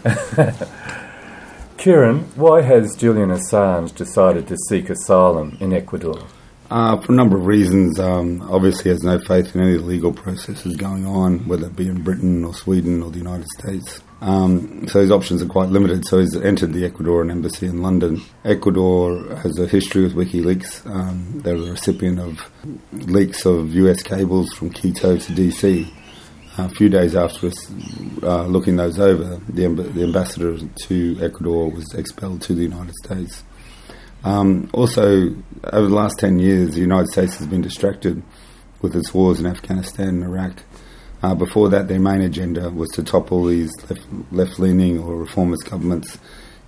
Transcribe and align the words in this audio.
Ciaron, 1.76 2.24
why 2.36 2.62
has 2.62 2.96
Julian 2.96 3.30
Assange 3.30 3.94
decided 3.94 4.46
to 4.48 4.56
seek 4.68 4.90
asylum 4.90 5.56
in 5.60 5.72
Ecuador? 5.72 6.26
Uh, 6.70 6.96
for 7.00 7.12
a 7.12 7.14
number 7.14 7.36
of 7.36 7.46
reasons. 7.46 7.98
Um, 7.98 8.42
obviously, 8.42 8.90
has 8.92 9.02
no 9.02 9.18
faith 9.18 9.54
in 9.56 9.60
any 9.60 9.76
legal 9.76 10.12
processes 10.12 10.76
going 10.76 11.04
on, 11.04 11.48
whether 11.48 11.66
it 11.66 11.74
be 11.74 11.88
in 11.88 12.02
Britain 12.02 12.44
or 12.44 12.54
Sweden 12.54 13.02
or 13.02 13.10
the 13.10 13.18
United 13.18 13.46
States. 13.58 14.00
Um, 14.20 14.86
so 14.86 15.00
his 15.00 15.10
options 15.10 15.42
are 15.42 15.46
quite 15.46 15.70
limited. 15.70 16.06
So 16.06 16.20
he's 16.20 16.36
entered 16.36 16.72
the 16.72 16.88
Ecuadorian 16.88 17.30
embassy 17.30 17.66
in 17.66 17.82
London. 17.82 18.22
Ecuador 18.44 19.34
has 19.36 19.58
a 19.58 19.66
history 19.66 20.04
with 20.04 20.14
WikiLeaks. 20.14 20.86
Um, 20.86 21.40
they're 21.42 21.58
the 21.58 21.72
recipient 21.72 22.20
of 22.20 22.50
leaks 22.92 23.44
of 23.44 23.74
US 23.74 24.02
cables 24.02 24.52
from 24.52 24.70
Quito 24.70 25.16
to 25.16 25.32
DC. 25.32 25.90
A 26.66 26.68
few 26.68 26.88
days 26.88 27.14
after 27.14 27.46
us 27.46 27.70
uh, 28.22 28.46
looking 28.46 28.76
those 28.76 28.98
over, 28.98 29.40
the, 29.48 29.68
the 29.68 30.02
ambassador 30.04 30.58
to 30.58 31.18
Ecuador 31.22 31.70
was 31.70 31.94
expelled 31.94 32.42
to 32.42 32.54
the 32.54 32.62
United 32.62 32.94
States. 33.04 33.42
Um, 34.24 34.68
also, 34.72 35.34
over 35.64 35.88
the 35.88 35.94
last 35.94 36.18
10 36.18 36.38
years, 36.38 36.74
the 36.74 36.80
United 36.80 37.10
States 37.10 37.36
has 37.36 37.46
been 37.46 37.62
distracted 37.62 38.22
with 38.82 38.94
its 38.94 39.14
wars 39.14 39.40
in 39.40 39.46
Afghanistan 39.46 40.08
and 40.08 40.24
Iraq. 40.24 40.62
Uh, 41.22 41.34
before 41.34 41.68
that, 41.70 41.88
their 41.88 42.00
main 42.00 42.20
agenda 42.20 42.70
was 42.70 42.88
to 42.90 43.02
topple 43.02 43.46
these 43.46 43.72
left 44.30 44.58
leaning 44.58 44.98
or 44.98 45.16
reformist 45.16 45.68
governments 45.68 46.18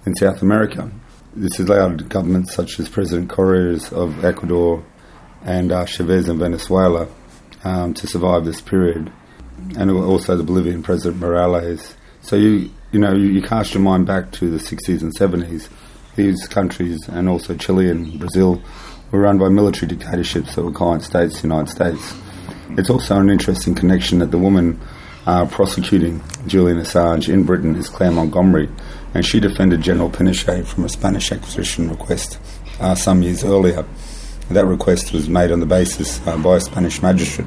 in 0.06 0.14
South 0.16 0.42
America. 0.42 0.90
This 1.34 1.58
allowed 1.58 2.08
governments 2.08 2.54
such 2.54 2.78
as 2.78 2.88
President 2.88 3.30
Correa's 3.30 3.92
of 3.92 4.24
Ecuador 4.24 4.84
and 5.44 5.72
uh, 5.72 5.86
Chavez 5.86 6.28
in 6.28 6.38
Venezuela 6.38 7.08
um, 7.64 7.94
to 7.94 8.06
survive 8.06 8.44
this 8.44 8.60
period, 8.60 9.10
and 9.76 9.90
also 9.90 10.36
the 10.36 10.44
Bolivian 10.44 10.82
President 10.82 11.20
Morales. 11.20 11.96
So 12.22 12.36
you 12.36 12.70
you 12.92 12.98
know 12.98 13.12
you, 13.14 13.28
you 13.28 13.42
cast 13.42 13.74
your 13.74 13.82
mind 13.82 14.06
back 14.06 14.32
to 14.32 14.50
the 14.50 14.58
60s 14.58 15.00
and 15.02 15.14
70s 15.16 15.68
these 16.16 16.46
countries 16.46 17.08
and 17.08 17.28
also 17.28 17.56
Chile 17.56 17.90
and 17.90 18.18
Brazil 18.18 18.62
were 19.10 19.20
run 19.20 19.38
by 19.38 19.48
military 19.48 19.88
dictatorships 19.88 20.54
that 20.54 20.62
were 20.62 20.72
client 20.72 21.02
states, 21.02 21.36
the 21.36 21.48
United 21.48 21.70
States. 21.70 22.14
It's 22.70 22.90
also 22.90 23.18
an 23.18 23.30
interesting 23.30 23.74
connection 23.74 24.18
that 24.18 24.30
the 24.30 24.38
woman 24.38 24.80
uh, 25.26 25.46
prosecuting 25.46 26.22
Julian 26.46 26.78
Assange 26.78 27.32
in 27.32 27.44
Britain 27.44 27.76
is 27.76 27.88
Clare 27.88 28.10
Montgomery, 28.10 28.68
and 29.14 29.24
she 29.24 29.40
defended 29.40 29.80
General 29.82 30.10
Pinochet 30.10 30.66
from 30.66 30.84
a 30.84 30.88
Spanish 30.88 31.30
acquisition 31.30 31.90
request 31.90 32.38
uh, 32.80 32.94
some 32.94 33.22
years 33.22 33.44
earlier. 33.44 33.84
That 34.50 34.66
request 34.66 35.12
was 35.12 35.28
made 35.28 35.50
on 35.50 35.60
the 35.60 35.66
basis 35.66 36.26
uh, 36.26 36.36
by 36.38 36.56
a 36.56 36.60
Spanish 36.60 37.00
magistrate 37.02 37.46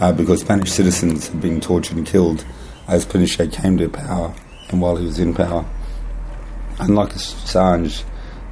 uh, 0.00 0.12
because 0.12 0.40
Spanish 0.40 0.72
citizens 0.72 1.28
had 1.28 1.40
been 1.40 1.60
tortured 1.60 1.96
and 1.96 2.06
killed 2.06 2.44
as 2.88 3.06
Pinochet 3.06 3.52
came 3.52 3.76
to 3.78 3.88
power 3.88 4.34
and 4.70 4.80
while 4.80 4.96
he 4.96 5.06
was 5.06 5.18
in 5.18 5.34
power. 5.34 5.64
Unlike 6.80 7.10
Assange, 7.10 8.04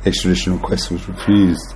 extradition 0.04 0.54
request 0.54 0.90
was 0.90 1.08
refused. 1.08 1.74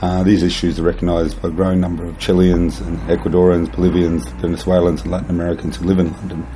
Uh, 0.00 0.22
these 0.22 0.42
issues 0.42 0.78
are 0.78 0.82
recognised 0.82 1.40
by 1.40 1.48
a 1.48 1.52
growing 1.52 1.80
number 1.80 2.04
of 2.04 2.18
Chileans 2.18 2.80
and 2.80 2.98
Ecuadorians, 3.08 3.74
Bolivians, 3.74 4.28
Venezuelans, 4.40 5.02
and 5.02 5.10
Latin 5.10 5.30
Americans 5.30 5.76
who 5.76 5.86
live 5.86 5.98
in 5.98 6.12
London, 6.12 6.46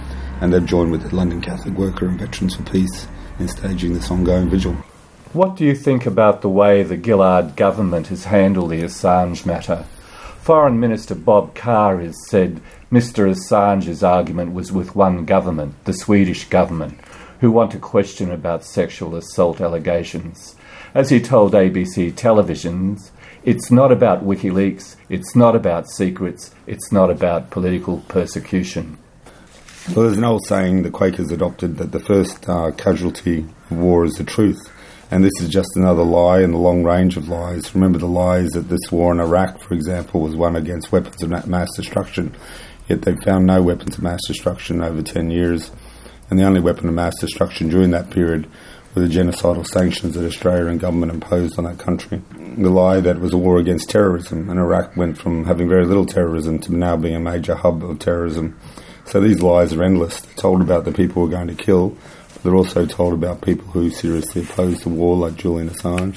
and 0.41 0.53
they've 0.53 0.67
joined 0.67 0.91
with 0.91 1.09
the 1.09 1.15
London 1.15 1.41
Catholic 1.41 1.75
Worker 1.75 2.07
and 2.07 2.19
Veterans 2.19 2.57
for 2.57 2.63
Peace 2.65 3.07
in 3.39 3.49
staging 3.49 3.95
this 3.95 4.11
ongoing 4.11 4.51
vigil. 4.51 4.75
What 5.33 5.57
do 5.57 5.65
you 5.65 5.75
think 5.75 6.07
about 6.07 6.41
the 6.41 6.49
way 6.49 6.83
the 6.83 7.01
Gillard 7.01 7.55
government 7.55 8.09
has 8.09 8.25
handled 8.25 8.71
the 8.71 8.83
Assange 8.83 9.45
matter? 9.45 9.85
Foreign 10.41 10.81
Minister 10.81 11.15
Bob 11.15 11.55
Carr 11.55 11.99
has 11.99 12.17
said 12.29 12.61
Mr 12.91 13.31
Assange's 13.31 14.03
argument 14.03 14.55
was 14.55 14.73
with 14.73 14.97
one 14.97 15.27
government, 15.27 15.85
the 15.85 15.93
Swedish 15.93 16.49
government, 16.49 16.99
who 17.41 17.51
want 17.51 17.71
to 17.73 17.79
question 17.79 18.31
about 18.31 18.65
sexual 18.65 19.15
assault 19.15 19.61
allegations. 19.61 20.57
As 20.95 21.11
he 21.11 21.21
told 21.21 21.53
ABC 21.53 22.13
televisions, 22.13 23.11
it's 23.45 23.71
not 23.71 23.93
about 23.93 24.25
WikiLeaks, 24.25 24.97
it's 25.09 25.37
not 25.37 25.55
about 25.55 25.91
secrets, 25.91 26.55
it's 26.67 26.91
not 26.91 27.11
about 27.11 27.51
political 27.51 27.99
persecution. 28.09 28.99
Well, 29.89 30.07
there's 30.07 30.19
an 30.19 30.25
old 30.25 30.47
saying 30.47 30.83
the 30.83 30.91
Quakers 30.91 31.31
adopted 31.31 31.77
that 31.77 31.93
the 31.93 32.01
first 32.01 32.49
uh, 32.49 32.73
casualty 32.73 33.47
of 33.71 33.79
war 33.79 34.05
is 34.05 34.15
the 34.15 34.25
truth. 34.25 34.71
And 35.11 35.25
this 35.25 35.33
is 35.41 35.49
just 35.49 35.77
another 35.77 36.03
lie 36.03 36.41
in 36.41 36.53
the 36.53 36.59
long 36.59 36.85
range 36.85 37.17
of 37.17 37.29
lies. 37.29 37.75
Remember 37.75 37.99
the 37.99 38.07
lies 38.07 38.51
that 38.51 38.69
this 38.69 38.93
war 38.93 39.13
in 39.13 39.21
Iraq, 39.21 39.61
for 39.61 39.75
example, 39.75 40.21
was 40.21 40.37
won 40.37 40.57
against 40.57 40.93
weapons 40.93 41.23
of 41.23 41.47
mass 41.47 41.69
destruction. 41.77 42.35
Yet 42.89 43.03
they've 43.03 43.23
found 43.23 43.47
no 43.47 43.63
weapons 43.63 43.97
of 43.97 44.03
mass 44.03 44.21
destruction 44.27 44.83
over 44.83 45.03
10 45.03 45.31
years 45.31 45.71
and 46.31 46.39
the 46.39 46.45
only 46.45 46.61
weapon 46.61 46.89
of 46.89 46.95
mass 46.95 47.19
destruction 47.19 47.69
during 47.69 47.91
that 47.93 48.11
period 48.11 48.49
were 48.95 49.03
the 49.03 49.09
genocidal 49.09 49.67
sanctions 49.67 50.15
that 50.15 50.27
Australia 50.27 50.67
and 50.67 50.81
government 50.81 51.13
imposed 51.13 51.59
on 51.59 51.65
that 51.65 51.79
country. 51.79 52.21
The 52.31 52.71
lie 52.71 53.01
that 53.01 53.17
it 53.17 53.23
was 53.23 53.33
a 53.33 53.39
war 53.39 53.59
against 53.59 53.91
terrorism, 53.91 54.49
and 54.51 54.59
Iraq 54.59 54.97
went 54.97 55.19
from 55.19 55.45
having 55.45 55.69
very 55.69 55.87
little 55.87 56.07
terrorism 56.07 56.59
to 56.61 56.75
now 56.75 56.97
being 56.97 57.15
a 57.15 57.21
major 57.21 57.55
hub 57.55 57.83
of 57.83 57.99
terrorism. 57.99 58.59
So 59.07 59.21
these 59.21 59.43
lies 59.43 59.73
are 59.73 59.83
endless. 59.83 60.21
They're 60.21 60.35
told 60.35 60.61
about 60.61 60.85
the 60.85 60.93
people 60.93 61.23
we're 61.23 61.31
going 61.31 61.49
to 61.49 61.55
kill, 61.55 61.97
they're 62.43 62.55
also 62.55 62.87
told 62.87 63.15
about 63.15 63.43
people 63.43 63.67
who 63.69 63.91
seriously 63.91 64.43
oppose 64.43 64.81
the 64.81 64.89
war, 64.89 65.17
like 65.17 65.37
Julian 65.37 65.71
Assange. 65.71 66.17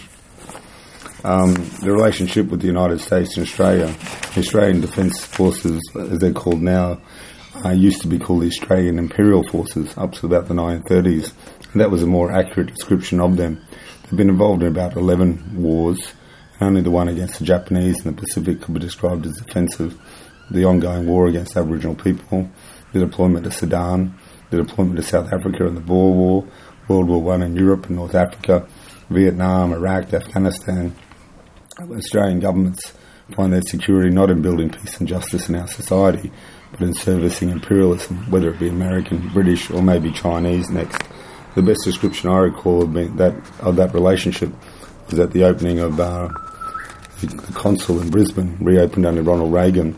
Um, 1.23 1.53
the 1.81 1.91
relationship 1.91 2.47
with 2.47 2.61
the 2.61 2.67
United 2.67 2.99
States 2.99 3.37
and 3.37 3.45
Australia, 3.45 3.93
the 4.33 4.39
Australian 4.39 4.81
Defence 4.81 5.23
Forces, 5.23 5.79
as 5.95 6.19
they're 6.19 6.33
called 6.33 6.61
now, 6.61 6.99
uh, 7.63 7.69
used 7.69 8.01
to 8.01 8.07
be 8.07 8.17
called 8.17 8.41
the 8.41 8.47
Australian 8.47 8.97
Imperial 8.97 9.43
Forces 9.43 9.95
up 9.97 10.13
to 10.13 10.25
about 10.25 10.47
the 10.47 10.53
1930s, 10.53 11.33
and 11.71 11.81
that 11.81 11.91
was 11.91 12.01
a 12.01 12.07
more 12.07 12.31
accurate 12.31 12.73
description 12.73 13.19
of 13.19 13.38
them. 13.38 13.61
They've 14.03 14.17
been 14.17 14.29
involved 14.29 14.63
in 14.63 14.67
about 14.67 14.95
11 14.95 15.61
wars, 15.61 16.13
and 16.59 16.69
only 16.69 16.81
the 16.81 16.91
one 16.91 17.07
against 17.07 17.39
the 17.39 17.45
Japanese 17.45 18.03
in 18.03 18.15
the 18.15 18.21
Pacific 18.21 18.61
could 18.61 18.73
be 18.73 18.79
described 18.79 19.25
as 19.25 19.33
defensive. 19.33 19.99
The 20.49 20.65
ongoing 20.65 21.07
war 21.07 21.27
against 21.27 21.55
Aboriginal 21.55 21.95
people, 21.95 22.49
the 22.93 22.99
deployment 22.99 23.45
to 23.45 23.51
Sudan, 23.51 24.15
deployment 24.57 24.97
to 24.97 25.03
South 25.03 25.31
Africa 25.31 25.66
in 25.66 25.75
the 25.75 25.81
Boer 25.81 26.13
War, 26.13 26.47
World 26.88 27.07
War 27.07 27.22
One 27.22 27.41
in 27.41 27.56
Europe 27.56 27.88
and 27.88 27.95
North 27.95 28.16
Africa, 28.16 28.67
Vietnam, 29.09 29.73
Iraq, 29.73 30.13
Afghanistan. 30.13 30.95
Australian 31.79 32.39
governments 32.39 32.94
find 33.35 33.53
their 33.53 33.62
security 33.62 34.09
not 34.09 34.29
in 34.29 34.41
building 34.41 34.69
peace 34.69 35.00
and 35.00 35.07
justice 35.07 35.50
in 35.50 35.56
our 35.56 35.67
society, 35.67 36.31
but 36.72 36.81
in 36.81 36.94
servicing 36.94 37.50
imperialism, 37.50 38.29
whether 38.29 38.50
it 38.51 38.59
be 38.59 38.67
American, 38.67 39.29
British, 39.29 39.69
or 39.72 39.81
maybe 39.81 40.12
Chinese 40.12 40.69
next. 40.69 41.01
The 41.56 41.62
best 41.62 41.81
description 41.83 42.29
I 42.29 42.38
recall 42.39 42.83
of 42.83 42.94
that 43.18 43.35
of 43.59 43.75
that 43.75 43.94
relationship 43.94 44.51
was 45.09 45.19
at 45.19 45.31
the 45.31 45.44
opening 45.44 45.79
of 45.79 46.00
uh, 46.00 46.29
the, 47.19 47.28
the 47.28 47.53
consul 47.53 48.01
in 48.01 48.09
Brisbane, 48.09 48.57
reopened 48.59 49.06
under 49.06 49.22
Ronald 49.22 49.51
Reagan, 49.51 49.97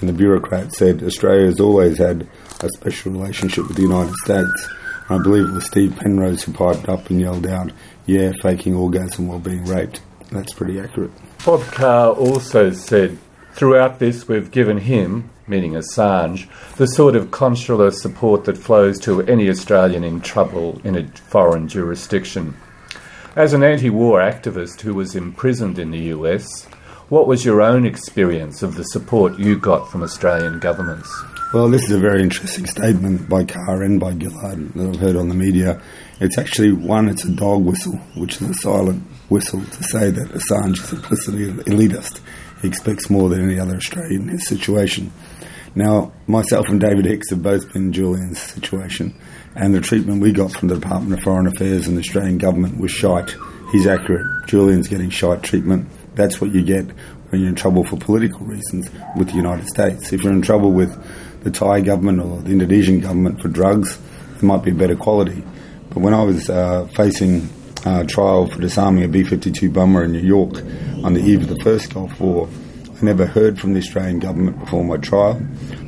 and 0.00 0.08
the 0.08 0.14
bureaucrat 0.14 0.72
said 0.72 1.02
Australia 1.02 1.46
has 1.46 1.60
always 1.60 1.98
had 1.98 2.26
a 2.62 2.68
special 2.70 3.12
relationship 3.12 3.68
with 3.68 3.76
the 3.76 3.82
United 3.82 4.14
States. 4.24 4.68
And 5.08 5.20
I 5.20 5.22
believe 5.22 5.44
it 5.44 5.52
was 5.52 5.66
Steve 5.66 5.96
Penrose 5.96 6.42
who 6.42 6.52
piped 6.52 6.88
up 6.88 7.10
and 7.10 7.20
yelled 7.20 7.46
out, 7.46 7.72
"Yeah, 8.06 8.32
faking 8.42 8.74
orgasm 8.74 9.28
while 9.28 9.38
being 9.38 9.64
raped." 9.64 10.00
That's 10.30 10.52
pretty 10.52 10.78
accurate. 10.78 11.10
Bob 11.44 11.62
Carr 11.72 12.12
also 12.12 12.70
said, 12.70 13.18
"Throughout 13.54 13.98
this, 13.98 14.28
we've 14.28 14.50
given 14.50 14.78
him, 14.78 15.24
meaning 15.46 15.72
Assange, 15.72 16.46
the 16.76 16.86
sort 16.86 17.16
of 17.16 17.30
consular 17.30 17.90
support 17.90 18.44
that 18.44 18.56
flows 18.56 18.98
to 19.00 19.22
any 19.22 19.50
Australian 19.50 20.04
in 20.04 20.20
trouble 20.20 20.80
in 20.84 20.96
a 20.96 21.06
foreign 21.28 21.66
jurisdiction. 21.66 22.54
As 23.36 23.52
an 23.52 23.62
anti 23.62 23.90
war 23.90 24.20
activist 24.20 24.80
who 24.80 24.94
was 24.94 25.14
imprisoned 25.14 25.78
in 25.78 25.90
the 25.90 26.14
US, 26.14 26.66
what 27.10 27.26
was 27.26 27.44
your 27.44 27.60
own 27.60 27.84
experience 27.84 28.62
of 28.62 28.76
the 28.76 28.84
support 28.84 29.36
you 29.36 29.58
got 29.58 29.90
from 29.90 30.02
Australian 30.02 30.60
governments? 30.60 31.12
Well, 31.52 31.68
this 31.68 31.82
is 31.82 31.90
a 31.90 31.98
very 31.98 32.22
interesting 32.22 32.66
statement 32.66 33.28
by 33.28 33.44
Carr 33.44 33.82
and 33.82 33.98
by 33.98 34.12
Gillard 34.16 34.72
that 34.74 34.88
I've 34.88 35.00
heard 35.00 35.16
on 35.16 35.28
the 35.28 35.34
media. 35.34 35.82
It's 36.20 36.38
actually 36.38 36.70
one, 36.70 37.08
it's 37.08 37.24
a 37.24 37.30
dog 37.34 37.64
whistle, 37.64 37.96
which 38.14 38.40
is 38.40 38.50
a 38.50 38.54
silent 38.54 39.02
whistle 39.28 39.60
to 39.60 39.82
say 39.82 40.10
that 40.10 40.28
Assange 40.28 40.84
is 40.84 40.92
implicitly 40.92 41.46
elitist. 41.64 42.20
He 42.62 42.68
expects 42.68 43.10
more 43.10 43.28
than 43.28 43.42
any 43.42 43.58
other 43.58 43.74
Australian 43.74 44.22
in 44.22 44.28
his 44.28 44.46
situation. 44.46 45.12
Now, 45.74 46.12
myself 46.28 46.68
and 46.68 46.80
David 46.80 47.06
Hicks 47.06 47.30
have 47.30 47.42
both 47.42 47.72
been 47.72 47.92
Julian's 47.92 48.40
situation, 48.40 49.20
and 49.56 49.74
the 49.74 49.80
treatment 49.80 50.22
we 50.22 50.30
got 50.30 50.52
from 50.52 50.68
the 50.68 50.76
Department 50.76 51.14
of 51.14 51.24
Foreign 51.24 51.48
Affairs 51.48 51.88
and 51.88 51.96
the 51.96 52.02
Australian 52.02 52.38
government 52.38 52.78
was 52.78 52.92
shite. 52.92 53.34
He's 53.72 53.88
accurate. 53.88 54.26
Julian's 54.46 54.86
getting 54.86 55.10
shite 55.10 55.42
treatment. 55.42 55.88
That's 56.14 56.40
what 56.40 56.52
you 56.52 56.62
get 56.62 56.86
when 57.30 57.40
you're 57.40 57.50
in 57.50 57.54
trouble 57.54 57.84
for 57.84 57.96
political 57.96 58.40
reasons 58.40 58.90
with 59.16 59.28
the 59.28 59.36
United 59.36 59.66
States. 59.68 60.12
If 60.12 60.22
you're 60.22 60.32
in 60.32 60.42
trouble 60.42 60.72
with 60.72 60.92
the 61.44 61.50
Thai 61.50 61.80
government 61.80 62.20
or 62.20 62.42
the 62.42 62.50
Indonesian 62.50 63.00
government 63.00 63.40
for 63.40 63.48
drugs, 63.48 63.98
it 64.36 64.42
might 64.42 64.62
be 64.62 64.72
better 64.72 64.96
quality. 64.96 65.42
But 65.90 65.98
when 65.98 66.14
I 66.14 66.22
was 66.22 66.50
uh, 66.50 66.86
facing 66.94 67.48
uh, 67.84 68.04
trial 68.04 68.46
for 68.46 68.60
disarming 68.60 69.04
a 69.04 69.08
B 69.08 69.24
52 69.24 69.70
bomber 69.70 70.04
in 70.04 70.12
New 70.12 70.20
York 70.20 70.56
on 71.04 71.14
the 71.14 71.20
eve 71.20 71.42
of 71.42 71.48
the 71.48 71.62
first 71.62 71.94
Gulf 71.94 72.20
War, 72.20 72.48
I 73.00 73.04
never 73.04 73.26
heard 73.26 73.58
from 73.58 73.72
the 73.72 73.78
Australian 73.78 74.18
government 74.18 74.58
before 74.58 74.84
my 74.84 74.98
trial. 74.98 75.40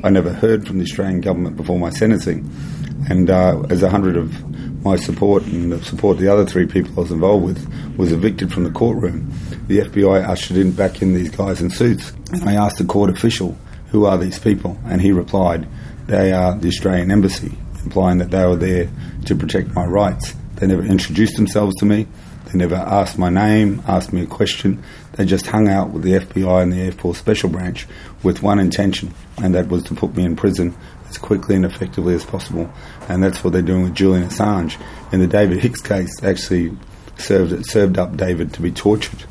I 0.03 0.09
never 0.09 0.33
heard 0.33 0.65
from 0.65 0.79
the 0.79 0.83
Australian 0.83 1.21
government 1.21 1.55
before 1.57 1.77
my 1.77 1.91
sentencing. 1.91 2.49
And 3.09 3.29
uh, 3.29 3.61
as 3.69 3.83
a 3.83 3.89
hundred 3.89 4.17
of 4.17 4.33
my 4.83 4.95
support 4.95 5.43
and 5.43 5.71
the 5.71 5.83
support 5.83 6.17
the 6.17 6.27
other 6.27 6.45
three 6.45 6.65
people 6.65 6.91
I 6.97 7.01
was 7.01 7.11
involved 7.11 7.45
with 7.45 7.97
was 7.97 8.11
evicted 8.11 8.51
from 8.51 8.63
the 8.63 8.71
courtroom. 8.71 9.31
The 9.67 9.79
FBI 9.79 10.27
ushered 10.27 10.57
in 10.57 10.71
back 10.71 11.01
in 11.01 11.13
these 11.13 11.29
guys 11.29 11.61
in 11.61 11.69
suits, 11.69 12.11
and 12.31 12.43
I 12.43 12.53
asked 12.53 12.77
the 12.77 12.85
court 12.85 13.09
official, 13.09 13.57
"Who 13.91 14.05
are 14.05 14.17
these 14.17 14.39
people?" 14.39 14.77
And 14.85 15.01
he 15.01 15.11
replied, 15.11 15.67
"They 16.07 16.33
are 16.33 16.57
the 16.57 16.67
Australian 16.67 17.11
Embassy," 17.11 17.57
implying 17.83 18.17
that 18.17 18.31
they 18.31 18.45
were 18.45 18.57
there 18.57 18.89
to 19.25 19.35
protect 19.35 19.73
my 19.73 19.85
rights. 19.85 20.35
They 20.57 20.67
never 20.67 20.83
introduced 20.83 21.35
themselves 21.35 21.75
to 21.77 21.85
me. 21.85 22.07
They 22.53 22.59
never 22.59 22.75
asked 22.75 23.17
my 23.17 23.29
name, 23.29 23.81
asked 23.87 24.13
me 24.13 24.21
a 24.21 24.27
question. 24.27 24.83
They 25.13 25.25
just 25.25 25.47
hung 25.47 25.67
out 25.67 25.89
with 25.89 26.03
the 26.03 26.11
FBI 26.11 26.61
and 26.61 26.71
the 26.71 26.81
Air 26.81 26.91
Force 26.91 27.17
Special 27.17 27.49
Branch 27.49 27.87
with 28.21 28.43
one 28.43 28.59
intention, 28.59 29.11
and 29.37 29.55
that 29.55 29.69
was 29.69 29.81
to 29.85 29.95
put 29.95 30.15
me 30.15 30.23
in 30.23 30.35
prison 30.35 30.75
as 31.09 31.17
quickly 31.17 31.55
and 31.55 31.65
effectively 31.65 32.13
as 32.13 32.23
possible. 32.23 32.71
And 33.09 33.23
that's 33.23 33.43
what 33.43 33.53
they're 33.53 33.63
doing 33.63 33.81
with 33.81 33.95
Julian 33.95 34.27
Assange. 34.27 34.79
In 35.11 35.19
the 35.19 35.25
David 35.25 35.61
Hicks 35.61 35.81
case, 35.81 36.11
actually 36.21 36.77
served 37.17 37.65
served 37.65 37.97
up 37.97 38.15
David 38.17 38.53
to 38.53 38.61
be 38.61 38.71
tortured. 38.71 39.23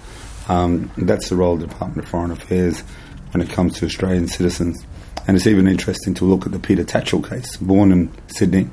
Um, 0.49 0.91
that's 0.97 1.29
the 1.29 1.37
role 1.37 1.55
of 1.55 1.61
the 1.61 1.69
Department 1.69 2.05
of 2.05 2.11
Foreign 2.11 2.33
Affairs 2.33 2.81
when 3.31 3.41
it 3.41 3.51
comes 3.51 3.79
to 3.79 3.87
Australian 3.87 4.27
citizens. 4.27 4.85
And 5.29 5.37
it's 5.37 5.47
even 5.47 5.69
interesting 5.69 6.15
to 6.15 6.25
look 6.25 6.45
at 6.45 6.51
the 6.51 6.59
Peter 6.59 6.83
Tatchell 6.83 7.29
case, 7.29 7.57
born 7.59 7.93
in 7.93 8.13
Sydney, 8.27 8.69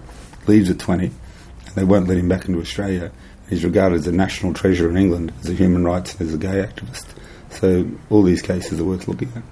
leaves 0.48 0.72
at 0.72 0.80
20, 0.80 1.06
and 1.06 1.76
they 1.76 1.84
won't 1.84 2.08
let 2.08 2.18
him 2.18 2.28
back 2.28 2.48
into 2.48 2.60
Australia. 2.60 3.12
He's 3.50 3.64
regarded 3.64 3.96
as 3.96 4.08
a 4.08 4.12
national 4.12 4.54
treasure 4.54 4.90
in 4.90 4.98
England, 4.98 5.34
as 5.42 5.50
a 5.50 5.54
human 5.54 5.84
rights 5.84 6.14
and 6.14 6.28
as 6.28 6.36
a 6.36 6.38
gay 6.38 6.64
activist. 6.64 7.06
So 7.50 7.90
all 8.10 8.22
these 8.22 8.42
cases 8.42 8.80
are 8.80 8.86
worth 8.86 9.08
looking 9.08 9.32
at. 9.36 9.44